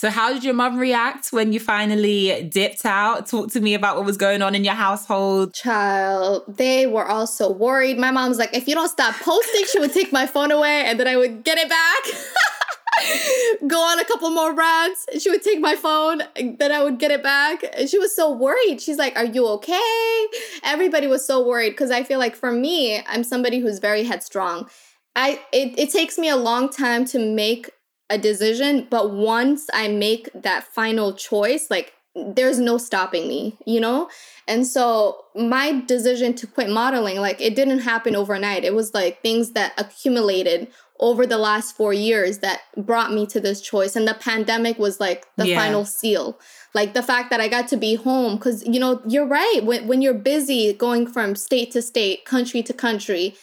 [0.00, 3.26] So, how did your mum react when you finally dipped out?
[3.26, 5.52] Talk to me about what was going on in your household.
[5.52, 7.98] Child, they were all so worried.
[7.98, 10.98] My mom's like, if you don't stop posting, she would take my phone away and
[10.98, 12.02] then I would get it back.
[13.68, 15.04] Go on a couple more rants.
[15.18, 17.62] She would take my phone, then I would get it back.
[17.76, 18.80] And she was so worried.
[18.80, 20.26] She's like, Are you okay?
[20.64, 24.70] Everybody was so worried because I feel like for me, I'm somebody who's very headstrong.
[25.14, 27.70] I it, it takes me a long time to make
[28.10, 33.80] a decision, but once I make that final choice, like there's no stopping me, you
[33.80, 34.10] know?
[34.48, 38.64] And so my decision to quit modeling, like it didn't happen overnight.
[38.64, 40.68] It was like things that accumulated
[40.98, 43.96] over the last four years that brought me to this choice.
[43.96, 45.56] And the pandemic was like the Yeah.
[45.56, 46.38] final seal.
[46.74, 49.60] Like the fact that I got to be home, because you know, you're right.
[49.62, 53.34] When when you're busy going from state to state, country to country,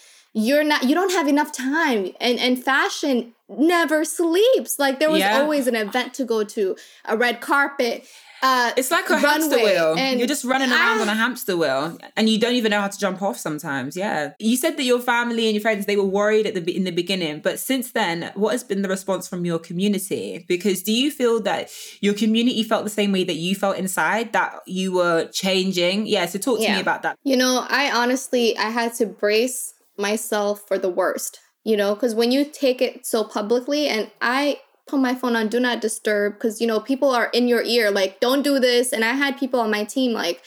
[0.46, 2.02] you're not you don't have enough time.
[2.26, 3.16] And and fashion
[3.50, 4.72] never sleeps.
[4.84, 5.40] Like there was Yeah.
[5.42, 7.98] always an event to go to, a red carpet.
[8.44, 9.96] uh, It's like a hamster wheel.
[9.98, 12.82] and You're just running around I- on a hamster wheel, and you don't even know
[12.86, 13.38] how to jump off.
[13.48, 14.34] Sometimes, yeah.
[14.38, 16.92] You said that your family and your friends they were worried at the in the
[17.02, 20.46] beginning, but since then, what has been the response from your community?
[20.54, 21.64] Because do you feel that
[22.06, 26.06] your community felt the same way that you felt inside, that you were changing?
[26.06, 26.26] Yeah.
[26.28, 27.14] So talk to me about that.
[27.32, 32.16] You know, I honestly I had to brace myself for the worst, you know, cuz
[32.16, 36.40] when you take it so publicly and I put my phone on do not disturb
[36.40, 39.38] cuz you know, people are in your ear like don't do this and I had
[39.38, 40.42] people on my team like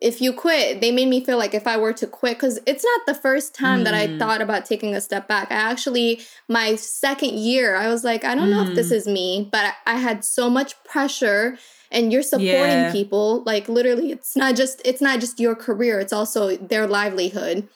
[0.00, 2.84] if you quit, they made me feel like if I were to quit, because it's
[2.84, 4.18] not the first time that I mm.
[4.18, 5.50] thought about taking a step back.
[5.50, 8.96] I actually, my second year, I was like, I don't know if this mm.
[8.96, 11.56] is me, but I had so much pressure
[11.90, 12.92] and you're supporting Yeah.
[12.92, 13.42] people.
[13.46, 17.68] Like literally, it's not just it's not just your career, it's also their livelihood.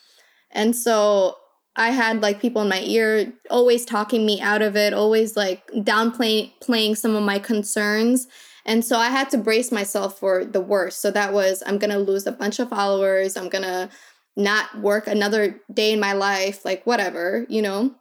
[0.50, 1.36] And so
[1.76, 5.66] I had like people in my ear always talking me out of it, always like
[5.68, 8.26] downplaying playing some of my concerns.
[8.66, 11.00] And so I had to brace myself for the worst.
[11.00, 13.36] So that was I'm going to lose a bunch of followers.
[13.36, 13.88] I'm going to
[14.36, 17.94] not work another day in my life, like whatever, you know.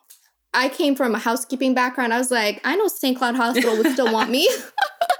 [0.51, 2.11] I came from a housekeeping background.
[2.11, 3.15] I was like, I know St.
[3.15, 4.49] Cloud Hospital would still want me.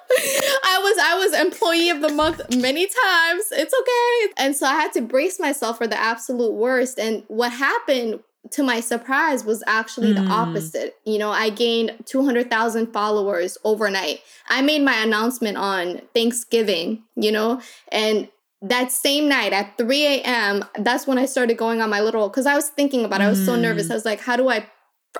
[0.79, 3.45] I was I was employee of the month many times.
[3.51, 4.33] It's okay.
[4.37, 6.99] And so I had to brace myself for the absolute worst.
[6.99, 10.31] And what happened to my surprise was actually the hmm.
[10.31, 10.95] opposite.
[11.05, 14.21] You know, I gained 200,000 followers overnight.
[14.47, 17.61] I made my announcement on Thanksgiving, you know,
[17.91, 18.29] and
[18.61, 22.45] that same night at 3 a.m., that's when I started going on my little, because
[22.45, 23.25] I was thinking about it.
[23.25, 23.83] I was so nervous.
[23.83, 23.93] Mm-hmm.
[23.93, 24.65] I was like, how do I,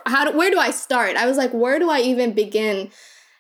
[0.05, 1.15] how do, where do I start?
[1.15, 2.89] I was like, where do I even begin?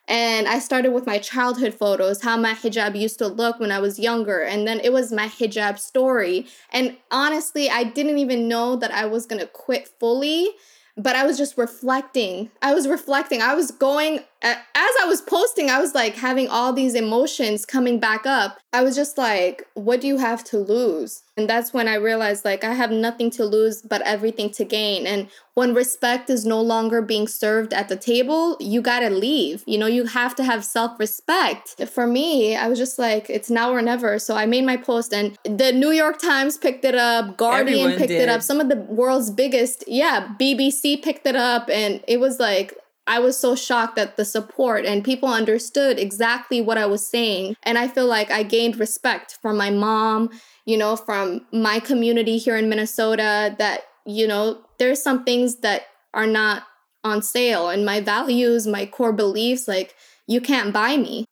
[0.09, 3.79] And I started with my childhood photos, how my hijab used to look when I
[3.79, 4.41] was younger.
[4.41, 6.47] And then it was my hijab story.
[6.71, 10.49] And honestly, I didn't even know that I was going to quit fully,
[10.97, 12.49] but I was just reflecting.
[12.61, 13.41] I was reflecting.
[13.41, 17.99] I was going, as I was posting, I was like having all these emotions coming
[17.99, 18.59] back up.
[18.73, 21.21] I was just like, what do you have to lose?
[21.39, 25.07] And that's when I realized like I have nothing to lose but everything to gain.
[25.07, 29.63] And when respect is no longer being served at the table, you gotta leave.
[29.65, 31.81] You know, you have to have self respect.
[31.87, 34.19] For me, I was just like, it's now or never.
[34.19, 37.97] So I made my post, and the New York Times picked it up, Guardian Everyone
[37.97, 42.19] picked it up, some of the world's biggest, yeah, BBC picked it up, and it
[42.19, 42.75] was like,
[43.09, 47.55] I was so shocked at the support and people understood exactly what I was saying.
[47.63, 50.29] And I feel like I gained respect from my mom,
[50.69, 55.87] you know, from my community here in Minnesota that, you know, there's some things that
[56.13, 56.61] are not
[57.03, 59.95] on sale and my values, my core beliefs, like
[60.27, 61.25] you can't buy me.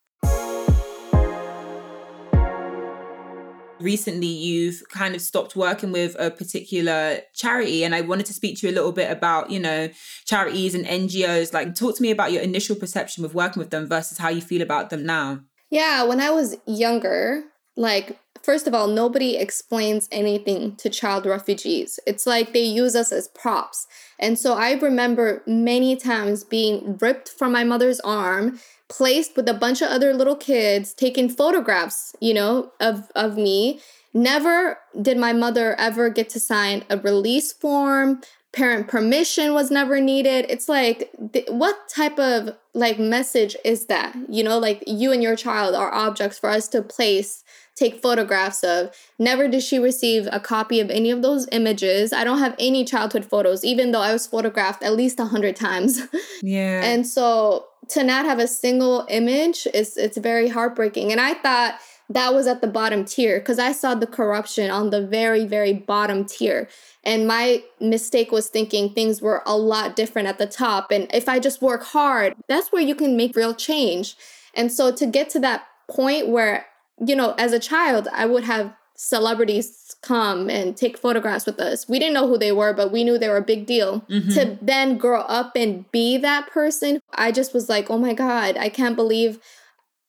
[3.80, 8.58] recently you've kind of stopped working with a particular charity and i wanted to speak
[8.58, 9.88] to you a little bit about you know
[10.26, 13.88] charities and ngos like talk to me about your initial perception of working with them
[13.88, 17.43] versus how you feel about them now Yeah, when I was younger,
[17.78, 22.00] like, first of all, nobody explains anything to child refugees.
[22.06, 23.88] It's like they use us as props.
[24.19, 29.54] And so I remember many times being ripped from my mother's arm, placed with a
[29.54, 33.82] bunch of other little kids, taking photographs, you know, of, of me.
[34.13, 38.21] Never did my mother ever get to sign a release form.
[38.54, 40.45] Parent permission was never needed.
[40.50, 44.15] It's like, th- what type of like message is that?
[44.30, 47.43] You know, like you and your child are objects for us to place,
[47.77, 48.93] take photographs of.
[49.19, 52.11] Never did she receive a copy of any of those images.
[52.11, 55.55] I don't have any childhood photos, even though I was photographed at least a hundred
[55.55, 56.01] times.
[56.41, 61.11] yeah And so to not have a single image is it's very heartbreaking.
[61.11, 64.89] And I thought that was at the bottom tier because I saw the corruption on
[64.89, 66.69] the very, very bottom tier.
[67.03, 70.91] And my mistake was thinking things were a lot different at the top.
[70.91, 74.15] And if I just work hard, that's where you can make real change.
[74.53, 76.65] And so to get to that point where,
[77.05, 81.88] you know, as a child, I would have celebrities come and take photographs with us.
[81.88, 84.01] We didn't know who they were, but we knew they were a big deal.
[84.10, 84.29] Mm-hmm.
[84.31, 88.57] To then grow up and be that person, I just was like, oh my God,
[88.57, 89.39] I can't believe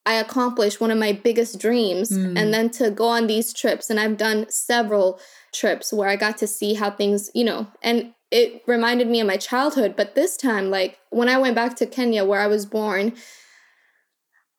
[0.07, 2.09] I accomplished one of my biggest dreams.
[2.09, 2.35] Hmm.
[2.37, 5.21] And then to go on these trips, and I've done several
[5.53, 9.27] trips where I got to see how things, you know, and it reminded me of
[9.27, 9.95] my childhood.
[9.97, 13.13] But this time, like when I went back to Kenya where I was born,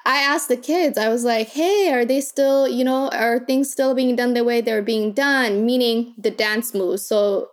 [0.09, 3.71] I asked the kids, I was like, hey, are they still, you know, are things
[3.71, 5.67] still being done the way they're being done?
[5.67, 7.05] Meaning the dance moves.
[7.05, 7.49] So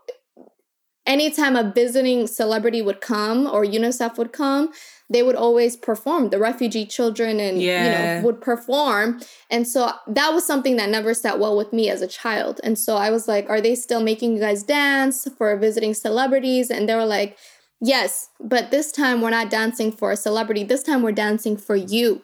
[1.05, 4.73] anytime a visiting celebrity would come or UNICEF would come,
[5.11, 6.31] they would always perform.
[6.31, 7.85] The refugee children and Yeah.
[7.85, 9.21] you know would perform.
[9.51, 12.59] And so that was something that never sat well with me as a child.
[12.65, 16.71] And so I was like, are they still making you guys dance for visiting celebrities?
[16.71, 17.37] And they were like,
[17.83, 20.65] yes, but this time we're not dancing for a celebrity.
[20.65, 22.23] This time we're dancing for you.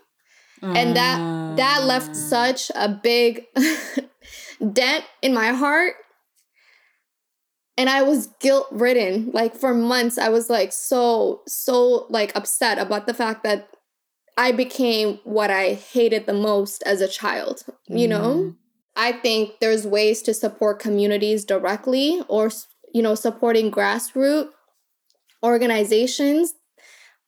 [0.62, 1.56] And that mm.
[1.56, 3.46] that left such a big
[4.72, 5.94] dent in my heart.
[7.76, 9.30] And I was guilt ridden.
[9.32, 13.70] Like for months, I was like so, so like upset about the fact that
[14.36, 18.34] I became what I hated the most as a child, you know?
[18.34, 18.56] Mm.
[18.94, 22.50] I think there's ways to support communities directly or,
[22.92, 24.50] you know, supporting grassroots
[25.42, 26.54] organizations.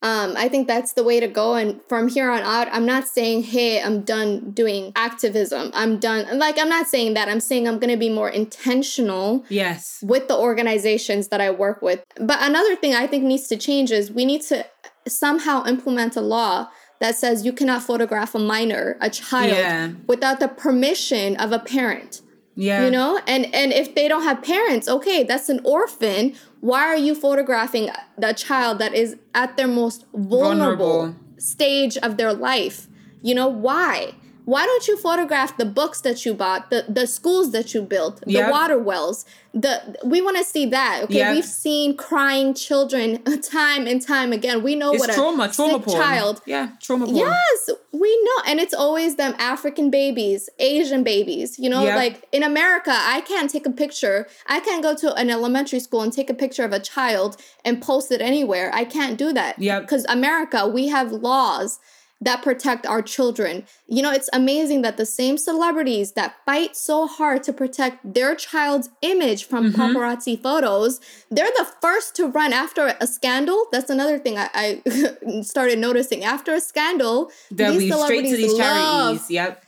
[0.04, 1.54] Um, I think that's the way to go.
[1.54, 5.70] And from here on out, I'm not saying, hey, I'm done doing activism.
[5.72, 6.38] I'm done.
[6.38, 7.26] Like, I'm not saying that.
[7.30, 9.98] I'm saying I'm going to be more intentional Yes.
[10.02, 12.04] with the organizations that I work with.
[12.20, 14.66] But another thing I think needs to change is we need to
[15.08, 16.68] somehow implement a law
[17.00, 19.92] that says you cannot photograph a minor, a child, Yeah.
[20.06, 22.20] without the permission of a parent.
[22.56, 22.84] Yeah.
[22.84, 26.34] You know, and and if they don't have parents, okay, that's an orphan.
[26.64, 31.16] Why are you photographing the child that is at their most vulnerable, Vulnerable.
[31.36, 32.88] stage of their life?
[33.20, 34.14] You know why?
[34.46, 38.20] Why don't you photograph the books that you bought, the the schools that you built,
[38.20, 38.50] the Yep.
[38.50, 39.24] water wells?
[39.54, 41.04] The we want to see that.
[41.04, 41.34] Okay, Yep.
[41.34, 44.62] we've seen crying children time and time again.
[44.62, 46.02] We know It's what a trauma, trauma sick porn.
[46.02, 47.16] child Yeah, trauma porn.
[47.16, 48.38] Yes, we know.
[48.46, 51.58] And it's always them African babies, Asian babies.
[51.58, 51.96] You know, Yeah.
[51.96, 54.26] like in America, I can't take a picture.
[54.46, 57.80] I can't go to an elementary school and take a picture of a child and
[57.80, 58.70] post it anywhere.
[58.74, 59.58] I can't do that.
[59.58, 59.82] Yep.
[59.82, 61.78] Because America, we have laws
[62.20, 63.64] that protect our children.
[63.86, 68.34] You know, it's amazing that the same celebrities that fight so hard to protect their
[68.34, 69.80] child's image from Mm-hmm.
[69.80, 71.00] paparazzi photos,
[71.30, 73.66] they're the first to run after a scandal.
[73.72, 76.24] That's another thing I, I started noticing.
[76.24, 79.30] After a scandal, They'll be straight to these love, charities.
[79.30, 79.64] Yep.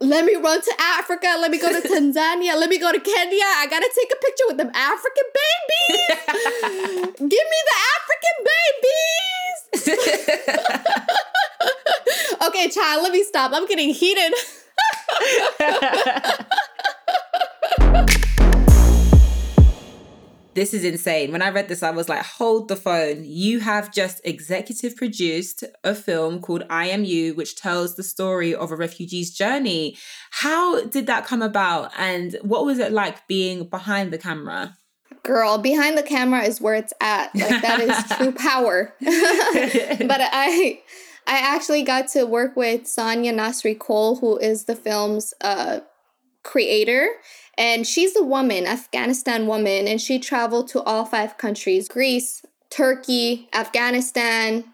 [0.00, 1.36] Let me run to Africa.
[1.38, 2.56] Let me go to Tanzania.
[2.58, 3.44] Let me go to Kenya.
[3.44, 7.12] I gotta take a picture with them African babies.
[7.18, 10.02] Give me the African babies.
[12.46, 13.52] Okay, child, let me stop.
[13.54, 14.34] I'm getting heated.
[20.54, 21.32] This is insane.
[21.32, 23.24] When I read this, I was like, hold the phone.
[23.24, 28.54] You have just executive produced a film called I Am You, which tells the story
[28.54, 29.96] of a refugee's journey.
[30.30, 31.90] How did that come about?
[31.96, 34.76] And what was it like being behind the camera?
[35.22, 37.34] Girl, behind the camera is where it's at.
[37.34, 38.94] Like that is true power.
[39.00, 40.82] but I
[41.26, 45.80] I actually got to work with Sonia Nassery Cole, who is the film's uh,
[46.42, 47.08] creator.
[47.56, 53.48] And she's a woman, Afghanistan woman, and she traveled to all five countries Greece, Turkey,
[53.52, 54.64] Afghanistan,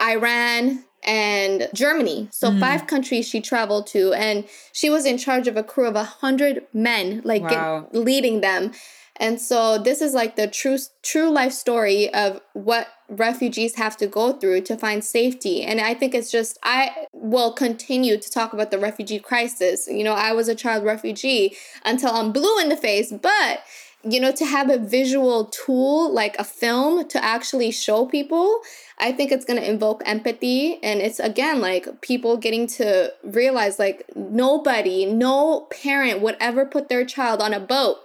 [0.00, 2.28] Iran, and Germany.
[2.30, 5.96] So five countries she traveled to, and she was in charge of a crew of
[5.96, 7.58] a hundred men, like get-
[7.92, 8.72] leading them.
[9.16, 14.06] And so this is like the true true life story of what refugees have to
[14.06, 15.62] go through to find safety.
[15.62, 19.86] And I think it's just I will continue to talk about the refugee crisis.
[19.86, 23.60] You know, I was a child refugee until I'm blue in the face, but
[24.04, 28.60] you know, to have a visual tool like a film to actually show people,
[28.98, 30.82] I think it's going to invoke empathy.
[30.82, 36.88] And it's again like people getting to realize like nobody, no parent would ever put
[36.88, 37.98] their child on a boat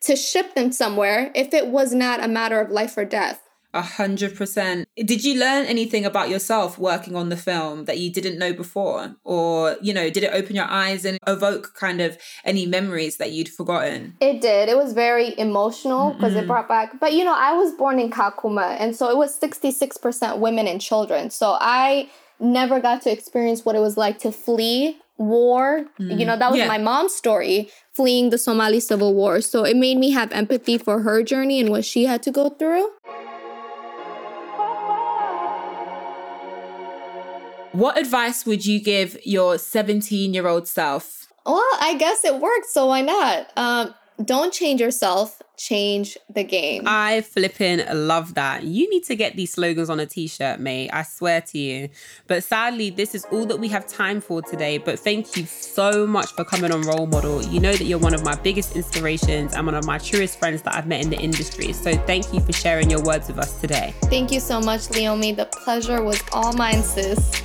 [0.00, 3.43] to ship them somewhere if it was not a matter of life or death.
[3.74, 4.88] A hundred percent.
[4.96, 9.16] Did you learn anything about yourself working on the film that you didn't know before?
[9.24, 13.32] Or, you know, did it open your eyes and evoke kind of any memories that
[13.32, 14.16] you'd forgotten?
[14.20, 14.68] It did.
[14.68, 16.46] It was very emotional because it mm.
[16.46, 17.00] brought back.
[17.00, 20.80] But you know, I was born in Kakuma, and so it was 66% women and
[20.80, 21.30] children.
[21.30, 22.08] So I
[22.38, 25.86] never got to experience what it was like to flee war.
[25.98, 26.26] You mm.
[26.26, 26.68] know, that was Yeah.
[26.68, 29.40] my mom's story, fleeing the Somali civil war.
[29.40, 32.50] So it made me have empathy for her journey and what she had to go
[32.50, 32.88] through.
[37.74, 41.26] What advice would you give your 17 year old self?
[41.44, 43.50] Well, I guess it worked, so why not?
[43.56, 43.92] Um,
[44.24, 46.84] don't change yourself, change the game.
[46.86, 48.62] I flipping love that.
[48.62, 50.90] You need to get these slogans on a t shirt, mate.
[50.92, 51.88] I swear to you.
[52.28, 54.78] But sadly, this is all that we have time for today.
[54.78, 57.42] But thank you so much for coming on Role Model.
[57.42, 60.62] You know that you're one of my biggest inspirations and one of my truest friends
[60.62, 61.72] that I've met in the industry.
[61.72, 63.92] So thank you for sharing your words with us today.
[64.02, 65.34] Thank you so much, Leomie.
[65.34, 67.42] The pleasure was all mine, sis.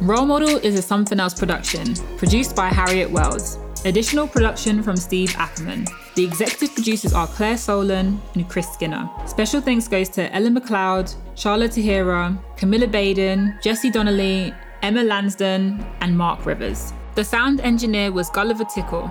[0.00, 3.58] Role Model is a Something Else production, produced by Harriet Wells.
[3.84, 5.86] Additional production from Steve Ackerman.
[6.14, 9.10] The executive producers are Claire Solon and Chris Skinner.
[9.26, 16.16] Special thanks goes to Ellen McLeod, Charlotte Tahira, Camilla Baden, Jesse Donnelly, Emma Lansden, and
[16.16, 16.92] Mark Rivers.
[17.16, 19.10] The sound engineer was Gulliver Tickle.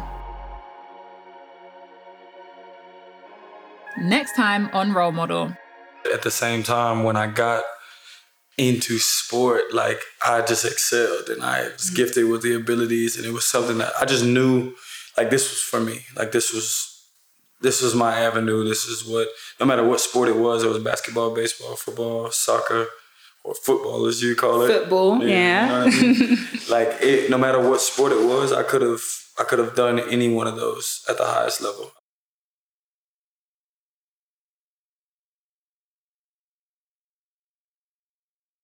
[3.99, 5.51] Next time on Role Model.
[6.13, 7.65] At the same time, when I got
[8.58, 11.95] into sport, like I just excelled and I was mm.
[11.95, 14.74] gifted with the abilities and it was something that I just knew
[15.16, 16.05] like this was for me.
[16.16, 16.93] Like this was
[17.62, 18.68] this was my avenue.
[18.68, 19.28] This is what
[19.60, 22.88] no matter what sport it was, it was basketball, baseball, football, soccer,
[23.43, 24.68] or football as you call it.
[24.68, 25.86] Football, yeah.
[25.86, 26.38] You know I mean?
[26.70, 29.01] like it no matter what sport it was, I could have
[29.39, 31.91] I could have done any one of those at the highest level.